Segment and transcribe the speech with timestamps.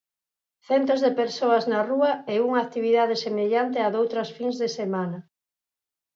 [0.69, 5.19] Centos de persoas na rúa e unha actividade semellante á doutras fins de semana.